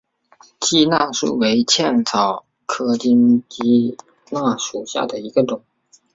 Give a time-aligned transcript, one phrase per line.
[0.59, 3.95] 鸡纳树为茜草科金鸡
[4.31, 5.61] 纳属下的一个种。